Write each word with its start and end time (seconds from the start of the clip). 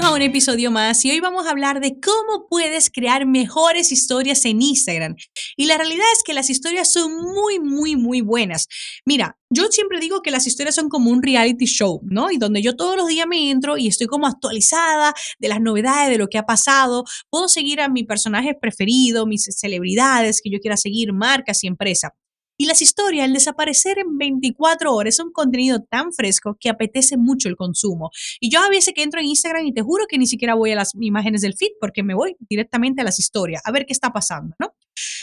a 0.00 0.14
un 0.14 0.22
episodio 0.22 0.70
más 0.70 1.04
y 1.04 1.10
hoy 1.10 1.20
vamos 1.20 1.46
a 1.46 1.50
hablar 1.50 1.78
de 1.78 2.00
cómo 2.00 2.46
puedes 2.48 2.88
crear 2.88 3.26
mejores 3.26 3.92
historias 3.92 4.42
en 4.46 4.62
Instagram. 4.62 5.16
Y 5.54 5.66
la 5.66 5.76
realidad 5.76 6.06
es 6.14 6.22
que 6.24 6.32
las 6.32 6.48
historias 6.48 6.90
son 6.90 7.14
muy, 7.14 7.60
muy, 7.60 7.94
muy 7.94 8.22
buenas. 8.22 8.68
Mira, 9.04 9.38
yo 9.50 9.66
siempre 9.70 10.00
digo 10.00 10.22
que 10.22 10.30
las 10.30 10.46
historias 10.46 10.76
son 10.76 10.88
como 10.88 11.10
un 11.10 11.22
reality 11.22 11.66
show, 11.66 12.00
¿no? 12.04 12.30
Y 12.30 12.38
donde 12.38 12.62
yo 12.62 12.74
todos 12.74 12.96
los 12.96 13.06
días 13.06 13.26
me 13.26 13.50
entro 13.50 13.76
y 13.76 13.86
estoy 13.86 14.06
como 14.06 14.26
actualizada 14.26 15.12
de 15.38 15.48
las 15.48 15.60
novedades, 15.60 16.10
de 16.10 16.18
lo 16.18 16.28
que 16.28 16.38
ha 16.38 16.46
pasado. 16.46 17.04
Puedo 17.28 17.48
seguir 17.48 17.82
a 17.82 17.90
mi 17.90 18.02
personaje 18.02 18.54
preferido, 18.58 19.26
mis 19.26 19.44
celebridades 19.44 20.40
que 20.42 20.50
yo 20.50 20.58
quiera 20.58 20.78
seguir, 20.78 21.12
marcas 21.12 21.62
y 21.64 21.66
empresas. 21.66 22.12
Y 22.56 22.66
las 22.66 22.82
historias, 22.82 23.24
al 23.24 23.32
desaparecer 23.32 23.98
en 23.98 24.18
24 24.18 24.94
horas, 24.94 25.14
es 25.14 25.20
un 25.20 25.32
contenido 25.32 25.80
tan 25.88 26.12
fresco 26.12 26.56
que 26.58 26.68
apetece 26.68 27.16
mucho 27.16 27.48
el 27.48 27.56
consumo. 27.56 28.10
Y 28.40 28.50
yo 28.50 28.60
a 28.60 28.68
veces 28.68 28.94
que 28.94 29.02
entro 29.02 29.20
en 29.20 29.26
Instagram 29.26 29.66
y 29.66 29.72
te 29.72 29.82
juro 29.82 30.06
que 30.08 30.18
ni 30.18 30.26
siquiera 30.26 30.54
voy 30.54 30.72
a 30.72 30.76
las 30.76 30.92
imágenes 31.00 31.40
del 31.40 31.54
feed 31.54 31.72
porque 31.80 32.02
me 32.02 32.14
voy 32.14 32.36
directamente 32.48 33.00
a 33.00 33.04
las 33.04 33.18
historias, 33.18 33.62
a 33.64 33.72
ver 33.72 33.86
qué 33.86 33.92
está 33.92 34.10
pasando, 34.10 34.54
¿no? 34.58 34.74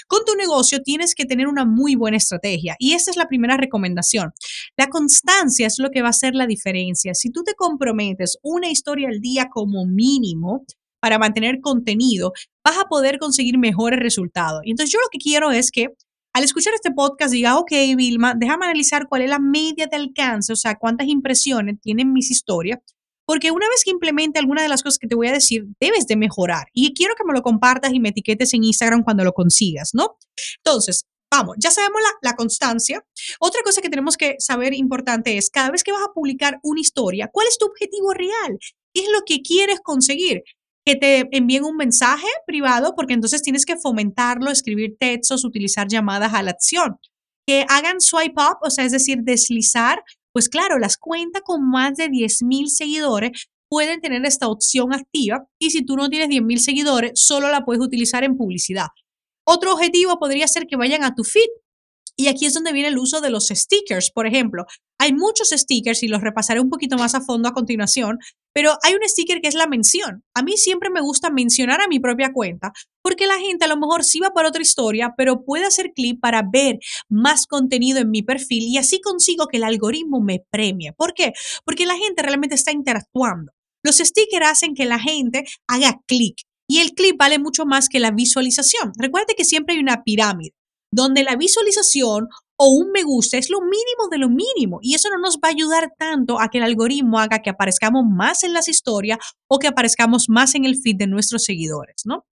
Con 0.08 0.26
tu 0.26 0.36
negocio 0.36 0.82
tienes 0.82 1.14
que 1.14 1.26
tener 1.26 1.48
una 1.48 1.66
muy 1.66 1.96
buena 1.96 2.18
estrategia 2.18 2.76
y 2.80 2.94
esta 2.94 3.12
es 3.12 3.18
la 3.18 3.28
primera 3.28 3.56
recomendación. 3.58 4.32
La 4.76 4.88
constancia 4.88 5.68
es 5.68 5.78
lo 5.78 5.92
que 5.92 6.02
va 6.02 6.08
a 6.08 6.12
hacer 6.12 6.34
la 6.34 6.48
diferencia. 6.48 7.14
Si 7.14 7.30
tú 7.30 7.44
te 7.44 7.54
comprometes 7.54 8.38
una 8.42 8.70
historia 8.70 9.10
al 9.10 9.20
día 9.20 9.48
como 9.52 9.86
mínimo, 9.86 10.66
para 11.00 11.18
mantener 11.18 11.62
contenido, 11.62 12.34
vas 12.64 12.78
a 12.78 12.86
poder 12.86 13.20
conseguir 13.20 13.58
mejores 13.58 14.00
resultados. 14.00 14.62
Y 14.66 14.72
entonces 14.72 14.92
yo 14.92 15.00
lo 15.00 15.08
que 15.12 15.18
quiero 15.18 15.52
es 15.52 15.72
que 15.72 15.88
al 16.34 16.44
escuchar 16.44 16.74
este 16.74 16.92
podcast 16.92 17.32
diga, 17.32 17.58
ok, 17.58 17.72
Vilma, 17.96 18.34
déjame 18.36 18.66
analizar 18.66 19.08
cuál 19.08 19.24
es 19.24 19.30
la 19.30 19.40
media 19.40 19.88
de 19.88 19.98
alcance, 19.98 20.54
o 20.54 20.56
sea, 20.56 20.76
cuántas 20.76 21.08
impresiones 21.08 21.80
tienen 21.82 22.14
mis 22.14 22.30
historias, 22.32 22.80
porque 23.26 23.52
una 23.52 23.68
vez 23.70 23.84
que 23.84 23.92
implemente 23.92 24.40
alguna 24.40 24.62
de 24.62 24.70
las 24.70 24.84
cosas 24.84 24.98
que 24.98 25.08
te 25.08 25.16
voy 25.16 25.28
a 25.28 25.32
decir, 25.32 25.66
debes 25.80 26.08
de 26.08 26.16
mejorar. 26.16 26.68
Y 26.74 26.94
quiero 26.94 27.14
que 27.16 27.24
me 27.24 27.34
lo 27.34 27.42
compartas 27.42 27.94
y 27.94 28.00
me 28.00 28.10
etiquetes 28.10 28.54
en 28.54 28.64
Instagram 28.64 29.04
cuando 29.04 29.24
lo 29.24 29.34
consigas, 29.34 29.92
¿no? 29.94 30.18
Entonces, 30.58 31.06
vamos, 31.32 31.56
ya 31.60 31.70
sabemos 31.70 32.02
la, 32.02 32.30
la, 32.30 32.36
constancia. 32.36 33.06
Otra 33.40 33.62
cosa 33.64 33.82
que 33.82 33.90
tenemos 33.90 34.18
que 34.18 34.36
saber 34.40 34.74
importante 34.74 35.38
es, 35.38 35.50
cada 35.50 35.70
vez 35.70 35.84
que 35.84 35.92
vas 35.92 36.02
a 36.04 36.14
publicar 36.14 36.60
una 36.64 36.82
historia, 36.82 37.30
¿cuál 37.32 37.48
es 37.48 37.58
tu 37.58 37.68
objetivo 37.68 38.14
real? 38.14 38.58
¿Qué 38.94 39.02
es 39.02 39.10
lo 39.12 39.22
que 39.26 39.42
quieres 39.42 39.80
conseguir? 39.82 40.44
Que 40.86 40.96
te 40.96 41.28
envíen 41.36 41.64
un 41.64 41.76
mensaje 41.76 42.28
privado, 42.48 42.94
porque 42.96 43.14
entonces 43.14 43.42
tienes 43.42 43.66
que 43.66 43.78
fomentarlo, 43.78 44.52
escribir 44.52 44.96
textos, 45.00 45.46
utilizar 45.46 45.88
llamadas 45.88 46.34
a 46.34 46.44
la 46.44 46.52
acción. 46.52 46.98
Que 47.46 47.66
hagan 47.68 48.02
swipe 48.02 48.42
up, 48.42 48.58
o 48.62 48.70
sea, 48.70 48.86
es 48.86 48.92
decir, 48.92 49.20
deslizar, 49.22 50.04
pues 50.34 50.50
claro, 50.50 50.80
las 50.80 50.98
cuentas 50.98 51.42
con 51.44 51.70
más 51.70 51.96
de 51.96 52.10
10 52.10 52.44
mil 52.44 52.70
seguidores 52.70 53.50
pueden 53.70 54.02
tener 54.02 54.26
esta 54.26 54.48
opción 54.48 54.94
activa 54.94 55.46
y 55.60 55.70
si 55.72 55.86
tú 55.86 55.96
no 55.96 56.10
tienes 56.10 56.30
10 56.30 56.44
mil 56.44 56.60
seguidores, 56.60 57.12
solo 57.16 57.50
la 57.50 57.66
puedes 57.66 57.84
utilizar 57.84 58.24
en 58.24 58.36
publicidad. 58.36 58.88
Otro 59.46 59.74
objetivo 59.74 60.20
podría 60.20 60.48
ser 60.48 60.68
que 60.68 60.76
vayan 60.76 61.04
a 61.04 61.16
tu 61.16 61.24
feed. 61.24 61.48
Y 62.20 62.28
aquí 62.28 62.46
es 62.46 62.54
donde 62.54 62.74
viene 62.74 62.90
el 62.90 62.98
uso 62.98 63.22
de 63.22 63.30
los 63.30 63.48
stickers, 63.48 64.12
por 64.12 64.28
ejemplo. 64.28 64.66
Hay 65.00 65.14
muchos 65.14 65.52
stickers 65.52 66.04
y 66.04 66.10
los 66.10 66.20
repasaré 66.20 66.60
un 66.60 66.70
poquito 66.70 66.98
más 66.98 67.16
a 67.16 67.22
fondo 67.22 67.48
a 67.48 67.54
continuación, 67.54 68.20
pero 68.54 68.78
hay 68.84 68.94
un 68.94 69.08
sticker 69.08 69.40
que 69.40 69.48
es 69.48 69.56
la 69.56 69.68
mención. 69.68 70.26
A 70.36 70.44
mí 70.44 70.58
siempre 70.58 70.90
me 70.90 71.00
gusta 71.00 71.30
mencionar 71.30 71.80
a 71.80 71.88
mi 71.88 72.02
propia 72.02 72.34
cuenta 72.34 72.74
porque 73.02 73.26
la 73.26 73.40
gente 73.40 73.64
a 73.64 73.68
lo 73.70 73.78
mejor 73.78 74.04
sí 74.04 74.20
va 74.20 74.32
para 74.32 74.50
otra 74.50 74.62
historia, 74.62 75.14
pero 75.16 75.46
puede 75.46 75.64
hacer 75.64 75.94
clic 75.96 76.20
para 76.20 76.44
ver 76.44 76.80
más 77.08 77.48
contenido 77.48 78.00
en 78.00 78.12
mi 78.12 78.22
perfil 78.22 78.64
y 78.64 78.78
así 78.78 79.00
consigo 79.00 79.48
que 79.48 79.56
el 79.56 79.64
algoritmo 79.64 80.20
me 80.20 80.44
premie. 80.52 80.92
¿Por 80.92 81.14
qué? 81.14 81.32
Porque 81.64 81.86
la 81.86 81.96
gente 81.96 82.22
realmente 82.22 82.56
está 82.56 82.74
interactuando. 82.74 83.54
Los 83.82 84.00
stickers 84.00 84.46
hacen 84.46 84.76
que 84.76 84.84
la 84.84 85.00
gente 85.00 85.46
haga 85.68 86.02
clic 86.06 86.42
y 86.68 86.80
el 86.80 86.92
clic 86.96 87.16
vale 87.18 87.40
mucho 87.40 87.66
más 87.66 87.88
que 87.88 88.02
la 88.02 88.12
visualización. 88.12 88.92
Recuerde 88.98 89.36
que 89.38 89.46
siempre 89.46 89.76
hay 89.76 89.80
una 89.80 90.04
pirámide 90.04 90.59
donde 90.92 91.24
la 91.24 91.36
visualización 91.36 92.30
o 92.58 92.70
un 92.72 92.92
me 92.92 93.04
gusta 93.04 93.38
es 93.38 93.50
lo 93.50 93.62
mínimo 93.62 94.10
de 94.12 94.18
lo 94.18 94.30
mínimo 94.30 94.80
y 94.82 94.96
eso 94.96 95.10
no 95.10 95.18
nos 95.18 95.38
va 95.38 95.48
a 95.48 95.52
ayudar 95.52 95.94
tanto 95.98 96.42
a 96.42 96.50
que 96.50 96.58
el 96.58 96.66
algoritmo 96.66 97.20
haga 97.20 97.42
que 97.42 97.50
aparezcamos 97.50 98.04
más 98.06 98.44
en 98.44 98.54
las 98.54 98.68
historias 98.68 99.18
o 99.48 99.60
que 99.60 99.68
aparezcamos 99.68 100.28
más 100.28 100.56
en 100.56 100.66
el 100.66 100.76
feed 100.76 100.98
de 100.98 101.08
nuestros 101.08 101.46
seguidores, 101.46 102.02
¿no? 102.06 102.26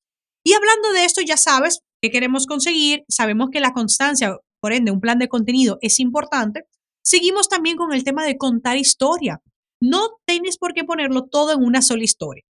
Y 0.44 0.54
hablando 0.54 0.92
de 0.92 1.04
esto, 1.04 1.22
ya 1.22 1.36
sabes 1.36 1.80
qué 2.00 2.10
queremos 2.10 2.46
conseguir, 2.46 3.04
sabemos 3.08 3.48
que 3.50 3.60
la 3.60 3.72
constancia, 3.72 4.36
por 4.60 4.72
ende, 4.72 4.92
un 4.92 5.00
plan 5.00 5.18
de 5.18 5.28
contenido 5.28 5.78
es 5.80 5.98
importante. 5.98 6.62
Seguimos 7.04 7.48
también 7.48 7.76
con 7.76 7.92
el 7.92 8.04
tema 8.04 8.24
de 8.24 8.36
contar 8.36 8.76
historia. 8.76 9.42
No 9.80 10.18
tienes 10.24 10.56
por 10.56 10.72
qué 10.72 10.84
ponerlo 10.84 11.24
todo 11.24 11.52
en 11.52 11.64
una 11.64 11.82
sola 11.82 12.04
historia. 12.04 12.44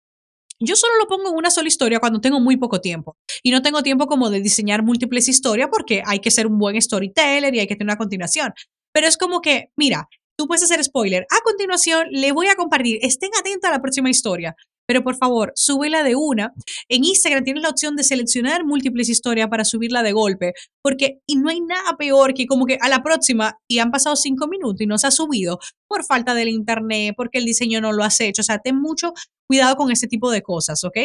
Yo 0.59 0.75
solo 0.75 0.93
lo 0.97 1.07
pongo 1.07 1.29
en 1.29 1.35
una 1.35 1.51
sola 1.51 1.67
historia 1.67 1.99
cuando 1.99 2.21
tengo 2.21 2.39
muy 2.39 2.55
poco 2.55 2.79
tiempo 2.79 3.17
y 3.43 3.51
no 3.51 3.61
tengo 3.61 3.83
tiempo 3.83 4.07
como 4.07 4.29
de 4.29 4.39
diseñar 4.39 4.83
múltiples 4.83 5.27
historias 5.27 5.67
porque 5.69 6.01
hay 6.05 6.19
que 6.19 6.31
ser 6.31 6.47
un 6.47 6.57
buen 6.57 6.81
storyteller 6.81 7.53
y 7.53 7.59
hay 7.59 7.67
que 7.67 7.75
tener 7.75 7.91
una 7.91 7.97
continuación. 7.97 8.53
Pero 8.93 9.07
es 9.07 9.17
como 9.17 9.41
que, 9.41 9.71
mira, 9.75 10.07
tú 10.37 10.47
puedes 10.47 10.63
hacer 10.63 10.81
spoiler. 10.83 11.27
A 11.29 11.41
continuación, 11.43 12.07
le 12.11 12.31
voy 12.31 12.47
a 12.47 12.55
compartir. 12.55 12.99
Estén 13.01 13.31
atentos 13.37 13.69
a 13.69 13.73
la 13.73 13.81
próxima 13.81 14.09
historia. 14.09 14.55
Pero 14.87 15.03
por 15.03 15.15
favor, 15.15 15.51
súbela 15.55 16.03
de 16.03 16.15
una. 16.15 16.53
En 16.89 17.03
Instagram 17.03 17.43
tienes 17.43 17.63
la 17.63 17.69
opción 17.69 17.95
de 17.95 18.03
seleccionar 18.03 18.65
múltiples 18.65 19.09
historias 19.09 19.49
para 19.49 19.65
subirla 19.65 20.03
de 20.03 20.11
golpe, 20.11 20.53
porque 20.83 21.19
y 21.27 21.35
no 21.37 21.49
hay 21.49 21.61
nada 21.61 21.97
peor 21.97 22.33
que 22.33 22.45
como 22.45 22.65
que 22.65 22.77
a 22.81 22.89
la 22.89 23.03
próxima 23.03 23.57
y 23.67 23.79
han 23.79 23.91
pasado 23.91 24.15
cinco 24.15 24.47
minutos 24.47 24.81
y 24.81 24.87
no 24.87 24.97
se 24.97 25.07
ha 25.07 25.11
subido 25.11 25.59
por 25.87 26.03
falta 26.03 26.33
del 26.33 26.49
internet, 26.49 27.13
porque 27.17 27.39
el 27.39 27.45
diseño 27.45 27.81
no 27.81 27.91
lo 27.91 28.03
has 28.03 28.19
hecho. 28.19 28.41
O 28.41 28.45
sea, 28.45 28.59
ten 28.59 28.79
mucho 28.79 29.13
cuidado 29.47 29.75
con 29.75 29.91
ese 29.91 30.07
tipo 30.07 30.31
de 30.31 30.41
cosas, 30.41 30.83
¿ok? 30.83 30.97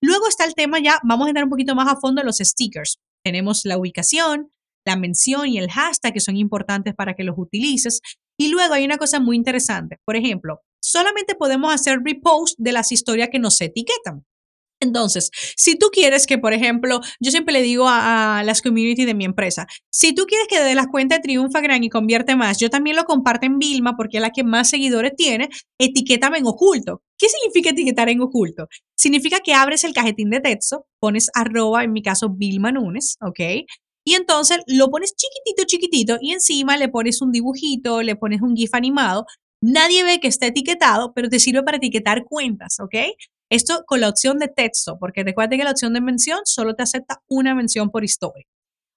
Luego 0.00 0.28
está 0.28 0.44
el 0.44 0.54
tema 0.54 0.78
ya, 0.80 0.98
vamos 1.04 1.26
a 1.26 1.30
entrar 1.30 1.44
un 1.44 1.50
poquito 1.50 1.74
más 1.74 1.88
a 1.88 2.00
fondo 2.00 2.20
en 2.20 2.26
los 2.26 2.38
stickers. 2.38 2.98
Tenemos 3.24 3.62
la 3.64 3.78
ubicación, 3.78 4.50
la 4.86 4.96
mención 4.96 5.46
y 5.48 5.58
el 5.58 5.70
hashtag 5.70 6.14
que 6.14 6.20
son 6.20 6.36
importantes 6.36 6.94
para 6.94 7.14
que 7.14 7.24
los 7.24 7.36
utilices. 7.38 8.00
Y 8.38 8.48
luego 8.48 8.74
hay 8.74 8.84
una 8.84 8.96
cosa 8.96 9.20
muy 9.20 9.36
interesante. 9.36 9.98
Por 10.06 10.16
ejemplo, 10.16 10.60
solamente 10.80 11.34
podemos 11.34 11.72
hacer 11.72 12.00
repost 12.04 12.58
de 12.58 12.72
las 12.72 12.92
historias 12.92 13.28
que 13.30 13.38
nos 13.38 13.60
etiquetan. 13.60 14.24
Entonces, 14.82 15.30
si 15.56 15.76
tú 15.76 15.88
quieres 15.92 16.26
que, 16.26 16.38
por 16.38 16.54
ejemplo, 16.54 17.00
yo 17.20 17.30
siempre 17.30 17.52
le 17.52 17.60
digo 17.60 17.84
a, 17.86 18.42
las 18.44 18.62
community 18.62 19.04
de 19.04 19.12
mi 19.12 19.26
empresa, 19.26 19.66
si 19.90 20.14
tú 20.14 20.24
quieres 20.24 20.48
que 20.48 20.58
de 20.58 20.74
las 20.74 20.86
cuentas 20.86 21.20
triunfa 21.20 21.60
gran 21.60 21.84
y 21.84 21.90
convierte 21.90 22.34
más, 22.34 22.58
yo 22.58 22.70
también 22.70 22.96
lo 22.96 23.04
comparto 23.04 23.46
en 23.46 23.58
Vilma 23.58 23.94
porque 23.96 24.16
es 24.16 24.22
la 24.22 24.30
que 24.30 24.42
más 24.42 24.70
seguidores 24.70 25.12
tiene, 25.14 25.50
etiquétame 25.78 26.38
en 26.38 26.46
oculto. 26.46 27.02
¿Qué 27.18 27.28
significa 27.28 27.70
etiquetar 27.70 28.08
en 28.08 28.22
oculto? 28.22 28.68
Significa 28.96 29.40
que 29.40 29.52
abres 29.52 29.84
el 29.84 29.92
cajetín 29.92 30.30
de 30.30 30.40
texto, 30.40 30.86
pones 30.98 31.30
arroba, 31.34 31.84
en 31.84 31.92
mi 31.92 32.02
caso, 32.02 32.30
Vilma 32.30 32.72
Nunes, 32.72 33.18
¿ok? 33.20 33.40
Y 34.06 34.14
entonces 34.14 34.60
lo 34.66 34.88
pones 34.88 35.14
chiquitito, 35.14 35.66
chiquitito 35.66 36.18
y 36.22 36.32
encima 36.32 36.78
le 36.78 36.88
pones 36.88 37.20
un 37.20 37.32
dibujito, 37.32 38.00
le 38.00 38.16
pones 38.16 38.40
un 38.40 38.56
GIF 38.56 38.72
animado. 38.72 39.26
Nadie 39.62 40.04
ve 40.04 40.20
que 40.20 40.28
está 40.28 40.46
etiquetado, 40.46 41.12
pero 41.12 41.28
te 41.28 41.38
sirve 41.38 41.62
para 41.62 41.76
etiquetar 41.76 42.24
cuentas, 42.24 42.80
¿ok? 42.80 42.94
Esto 43.50 43.84
con 43.86 44.00
la 44.00 44.08
opción 44.08 44.38
de 44.38 44.48
texto, 44.48 44.98
porque 44.98 45.22
recuerden 45.24 45.58
que 45.58 45.64
la 45.64 45.72
opción 45.72 45.92
de 45.92 46.00
mención 46.00 46.40
solo 46.44 46.74
te 46.74 46.82
acepta 46.82 47.20
una 47.28 47.54
mención 47.54 47.90
por 47.90 48.04
historia. 48.04 48.46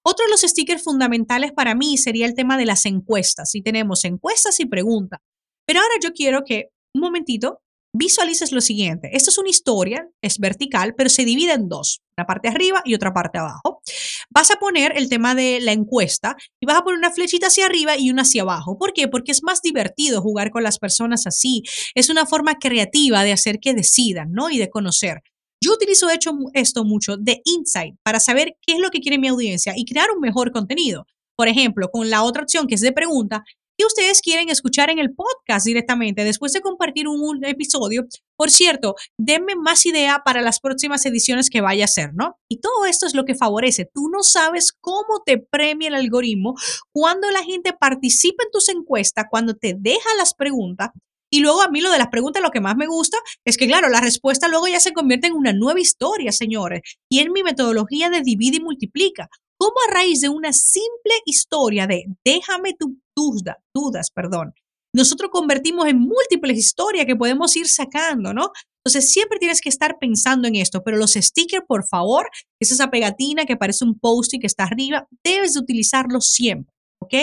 Otro 0.05 0.25
de 0.25 0.31
los 0.31 0.41
stickers 0.41 0.83
fundamentales 0.83 1.53
para 1.53 1.75
mí 1.75 1.97
sería 1.97 2.25
el 2.25 2.35
tema 2.35 2.57
de 2.57 2.65
las 2.65 2.85
encuestas. 2.85 3.55
Y 3.55 3.61
tenemos 3.61 4.03
encuestas 4.03 4.59
y 4.59 4.65
preguntas. 4.65 5.19
Pero 5.65 5.79
ahora 5.79 5.93
yo 6.01 6.11
quiero 6.11 6.43
que, 6.43 6.69
un 6.93 7.01
momentito, 7.01 7.61
visualices 7.93 8.51
lo 8.51 8.61
siguiente. 8.61 9.09
Esta 9.13 9.29
es 9.29 9.37
una 9.37 9.49
historia, 9.49 10.07
es 10.21 10.39
vertical, 10.39 10.95
pero 10.95 11.09
se 11.09 11.25
divide 11.25 11.53
en 11.53 11.69
dos, 11.69 12.01
una 12.17 12.25
parte 12.25 12.47
arriba 12.49 12.81
y 12.83 12.95
otra 12.95 13.13
parte 13.13 13.37
abajo. 13.37 13.81
Vas 14.29 14.51
a 14.51 14.55
poner 14.55 14.93
el 14.97 15.09
tema 15.09 15.35
de 15.35 15.59
la 15.61 15.71
encuesta 15.71 16.35
y 16.59 16.65
vas 16.65 16.77
a 16.77 16.83
poner 16.83 16.97
una 16.97 17.11
flechita 17.11 17.47
hacia 17.47 17.67
arriba 17.67 17.97
y 17.97 18.09
una 18.09 18.23
hacia 18.23 18.41
abajo. 18.41 18.77
¿Por 18.77 18.93
qué? 18.93 19.07
Porque 19.07 19.31
es 19.31 19.43
más 19.43 19.61
divertido 19.61 20.21
jugar 20.21 20.49
con 20.49 20.63
las 20.63 20.79
personas 20.79 21.27
así. 21.27 21.63
Es 21.93 22.09
una 22.09 22.25
forma 22.25 22.55
creativa 22.55 23.23
de 23.23 23.31
hacer 23.31 23.59
que 23.59 23.73
decidan, 23.73 24.31
¿no? 24.31 24.49
Y 24.49 24.57
de 24.57 24.69
conocer. 24.69 25.21
Yo 25.63 25.71
utilizo 25.73 26.09
hecho 26.09 26.33
esto 26.53 26.83
mucho 26.83 27.15
de 27.15 27.41
insight 27.45 27.95
para 28.03 28.19
saber 28.19 28.57
qué 28.65 28.73
es 28.73 28.79
lo 28.79 28.89
que 28.89 28.99
quiere 28.99 29.17
mi 29.17 29.29
audiencia 29.29 29.73
y 29.77 29.85
crear 29.85 30.11
un 30.11 30.19
mejor 30.19 30.51
contenido. 30.51 31.05
Por 31.35 31.47
ejemplo, 31.47 31.89
con 31.89 32.09
la 32.09 32.23
otra 32.23 32.43
opción 32.43 32.67
que 32.67 32.75
es 32.75 32.81
de 32.81 32.91
pregunta, 32.91 33.43
que 33.77 33.85
ustedes 33.85 34.21
quieren 34.21 34.49
escuchar 34.49 34.89
en 34.89 34.99
el 34.99 35.13
podcast 35.13 35.65
directamente 35.65 36.23
después 36.23 36.53
de 36.53 36.61
compartir 36.61 37.07
un, 37.07 37.43
episodio. 37.45 38.05
Por 38.35 38.51
cierto, 38.51 38.95
denme 39.17 39.55
más 39.55 39.85
idea 39.85 40.21
para 40.23 40.41
las 40.41 40.59
próximas 40.59 41.05
ediciones 41.05 41.49
que 41.49 41.61
vaya 41.61 41.83
a 41.83 41.85
hacer, 41.85 42.13
¿no? 42.13 42.37
Y 42.49 42.59
todo 42.59 42.85
esto 42.85 43.05
es 43.05 43.15
lo 43.15 43.25
que 43.25 43.35
favorece. 43.35 43.89
Tú 43.93 44.09
no 44.09 44.23
sabes 44.23 44.71
cómo 44.79 45.21
te 45.25 45.37
premia 45.37 45.87
el 45.89 45.95
algoritmo 45.95 46.55
cuando 46.91 47.29
la 47.31 47.43
gente 47.43 47.73
participa 47.73 48.43
en 48.43 48.51
tus 48.51 48.69
encuestas, 48.69 49.25
cuando 49.29 49.55
te 49.55 49.75
deja 49.77 50.09
las 50.17 50.33
preguntas 50.33 50.89
y 51.33 51.39
luego 51.39 51.63
a 51.63 51.67
mí 51.67 51.81
lo 51.81 51.91
de 51.91 51.97
las 51.97 52.09
preguntas, 52.09 52.43
lo 52.43 52.51
que 52.51 52.61
más 52.61 52.75
me 52.75 52.85
gusta 52.85 53.17
es 53.43 53.57
que, 53.57 53.65
claro, 53.65 53.89
la 53.89 54.01
respuesta 54.01 54.47
luego 54.47 54.67
ya 54.67 54.79
se 54.79 54.93
convierte 54.93 55.25
en 55.25 55.33
una 55.33 55.51
nueva 55.51 55.79
historia, 55.79 56.31
señores. 56.31 56.81
Y 57.09 57.21
en 57.21 57.31
mi 57.31 57.41
metodología 57.41 58.11
de 58.11 58.21
divide 58.21 58.57
y 58.57 58.59
multiplica. 58.59 59.29
¿Cómo 59.63 59.75
a 59.87 59.93
raíz 59.93 60.19
de 60.19 60.27
una 60.27 60.51
simple 60.51 61.13
historia 61.25 61.87
de 61.87 62.03
déjame 62.25 62.73
tus 62.77 62.89
dudas, 63.15 63.55
dudas, 63.73 64.11
perdón, 64.13 64.53
nosotros 64.93 65.31
convertimos 65.31 65.87
en 65.87 65.99
múltiples 65.99 66.57
historias 66.57 67.05
que 67.05 67.15
podemos 67.15 67.55
ir 67.55 67.69
sacando, 67.69 68.33
¿no? 68.33 68.51
Entonces 68.83 69.13
siempre 69.13 69.39
tienes 69.39 69.61
que 69.61 69.69
estar 69.69 69.99
pensando 70.01 70.49
en 70.49 70.57
esto, 70.57 70.83
pero 70.83 70.97
los 70.97 71.13
stickers, 71.13 71.63
por 71.65 71.87
favor, 71.87 72.29
es 72.61 72.73
esa 72.73 72.91
pegatina 72.91 73.45
que 73.45 73.55
parece 73.55 73.85
un 73.85 73.97
post-it 73.97 74.41
que 74.41 74.47
está 74.47 74.65
arriba, 74.65 75.07
debes 75.23 75.53
de 75.53 75.61
utilizarlo 75.61 76.19
siempre, 76.19 76.75
¿ok? 77.01 77.13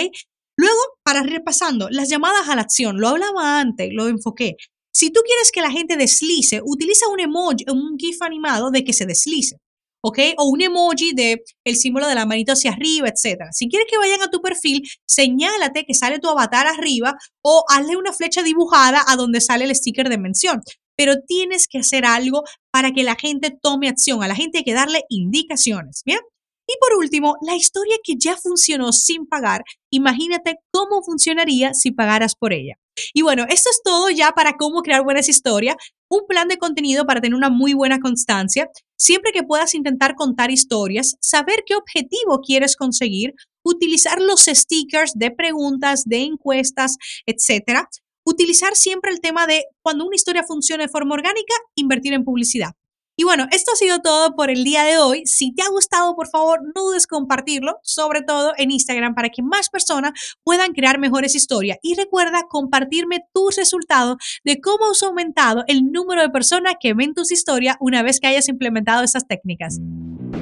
Luego, 0.57 0.79
para 1.03 1.21
repasando, 1.21 1.89
las 1.91 2.09
llamadas 2.09 2.49
a 2.49 2.55
la 2.55 2.63
acción, 2.63 2.99
lo 2.99 3.09
hablaba 3.09 3.59
antes, 3.59 3.91
lo 3.93 4.07
enfoqué. 4.07 4.55
Si 4.91 5.11
tú 5.11 5.21
quieres 5.23 5.51
que 5.51 5.61
la 5.61 5.69
gente 5.69 5.95
deslice, 5.95 6.59
utiliza 6.65 7.07
un 7.07 7.19
emoji, 7.19 7.65
un 7.71 7.99
GIF 7.99 8.19
animado 8.23 8.71
de 8.71 8.83
que 8.83 8.93
se 8.93 9.05
deslice, 9.05 9.57
¿ok? 10.03 10.19
O 10.37 10.49
un 10.49 10.61
emoji 10.61 11.13
de 11.13 11.43
el 11.65 11.75
símbolo 11.75 12.07
de 12.07 12.15
la 12.15 12.25
manito 12.25 12.53
hacia 12.53 12.71
arriba, 12.71 13.09
etc. 13.09 13.49
Si 13.51 13.69
quieres 13.69 13.87
que 13.89 13.97
vayan 13.97 14.21
a 14.21 14.29
tu 14.29 14.41
perfil, 14.41 14.81
señálate 15.07 15.85
que 15.85 15.93
sale 15.93 16.19
tu 16.19 16.29
avatar 16.29 16.67
arriba 16.67 17.15
o 17.43 17.63
hazle 17.69 17.97
una 17.97 18.13
flecha 18.13 18.43
dibujada 18.43 19.03
a 19.07 19.15
donde 19.15 19.41
sale 19.41 19.65
el 19.65 19.75
sticker 19.75 20.09
de 20.09 20.17
mención. 20.17 20.61
Pero 20.97 21.15
tienes 21.25 21.67
que 21.67 21.79
hacer 21.79 22.05
algo 22.05 22.43
para 22.71 22.91
que 22.91 23.03
la 23.03 23.15
gente 23.15 23.55
tome 23.61 23.89
acción. 23.89 24.23
A 24.23 24.27
la 24.27 24.35
gente 24.35 24.59
hay 24.59 24.63
que 24.63 24.73
darle 24.73 25.03
indicaciones, 25.09 26.01
¿bien? 26.05 26.19
Y 26.67 26.73
por 26.79 26.97
último, 26.97 27.37
la 27.41 27.55
historia 27.55 27.97
que 28.03 28.15
ya 28.17 28.37
funcionó 28.37 28.93
sin 28.93 29.25
pagar, 29.25 29.63
imagínate 29.91 30.57
cómo 30.71 31.03
funcionaría 31.03 31.73
si 31.73 31.91
pagaras 31.91 32.35
por 32.35 32.53
ella. 32.53 32.75
Y 33.13 33.23
bueno, 33.23 33.45
esto 33.49 33.69
es 33.69 33.81
todo 33.83 34.09
ya 34.09 34.31
para 34.31 34.53
cómo 34.57 34.81
crear 34.81 35.03
buenas 35.03 35.27
historias, 35.27 35.75
un 36.11 36.27
plan 36.27 36.49
de 36.49 36.57
contenido 36.57 37.05
para 37.05 37.21
tener 37.21 37.35
una 37.35 37.49
muy 37.49 37.73
buena 37.73 37.99
constancia, 37.99 38.69
siempre 38.97 39.31
que 39.31 39.43
puedas 39.43 39.73
intentar 39.73 40.15
contar 40.15 40.51
historias, 40.51 41.15
saber 41.21 41.63
qué 41.65 41.75
objetivo 41.75 42.41
quieres 42.45 42.75
conseguir, 42.75 43.33
utilizar 43.63 44.21
los 44.21 44.41
stickers 44.41 45.13
de 45.15 45.31
preguntas, 45.31 46.03
de 46.05 46.17
encuestas, 46.17 46.97
etcétera. 47.25 47.87
Utilizar 48.25 48.75
siempre 48.75 49.11
el 49.11 49.21
tema 49.21 49.47
de 49.47 49.63
cuando 49.81 50.05
una 50.05 50.15
historia 50.15 50.43
funciona 50.43 50.83
de 50.83 50.89
forma 50.89 51.15
orgánica, 51.15 51.55
invertir 51.75 52.13
en 52.13 52.25
publicidad. 52.25 52.71
Y 53.17 53.23
bueno, 53.23 53.47
esto 53.51 53.71
ha 53.73 53.75
sido 53.75 53.99
todo 53.99 54.35
por 54.35 54.49
el 54.49 54.63
día 54.63 54.83
de 54.83 54.97
hoy. 54.97 55.25
Si 55.25 55.53
te 55.53 55.63
ha 55.63 55.69
gustado, 55.69 56.15
por 56.15 56.29
favor, 56.29 56.61
no 56.75 56.83
dudes 56.83 57.07
compartirlo, 57.07 57.79
sobre 57.83 58.21
todo 58.21 58.53
en 58.57 58.71
Instagram, 58.71 59.13
para 59.13 59.29
que 59.29 59.43
más 59.43 59.69
personas 59.69 60.13
puedan 60.43 60.73
crear 60.73 60.97
mejores 60.97 61.35
historias. 61.35 61.77
Y 61.81 61.95
recuerda 61.95 62.43
compartirme 62.49 63.19
tus 63.33 63.57
resultados 63.57 64.17
de 64.43 64.59
cómo 64.61 64.91
has 64.91 65.03
aumentado 65.03 65.63
el 65.67 65.91
número 65.91 66.21
de 66.21 66.29
personas 66.29 66.75
que 66.79 66.93
ven 66.93 67.13
tus 67.13 67.31
historias 67.31 67.75
una 67.79 68.01
vez 68.01 68.19
que 68.19 68.27
hayas 68.27 68.47
implementado 68.47 69.03
estas 69.03 69.27
técnicas. 69.27 69.79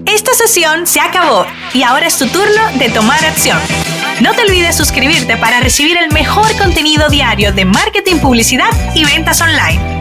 Esta 0.06 0.34
sesión 0.34 0.88
se 0.88 1.00
acabó 1.00 1.46
y 1.74 1.84
ahora 1.84 2.08
es 2.08 2.18
tu 2.18 2.28
turno 2.28 2.78
de 2.78 2.90
tomar 2.90 3.24
acción. 3.26 3.60
No 4.22 4.34
te 4.34 4.42
olvides 4.42 4.76
suscribirte 4.76 5.38
para 5.38 5.60
recibir 5.60 5.98
el 5.98 6.12
mejor 6.12 6.56
contenido 6.58 7.10
diario 7.10 7.52
de 7.52 7.66
marketing, 7.66 8.18
publicidad 8.18 8.70
y 8.96 9.06
ventas 9.06 9.42
online. 9.42 9.99